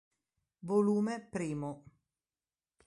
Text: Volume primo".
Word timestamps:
Volume 0.69 1.21
primo". 1.33 1.71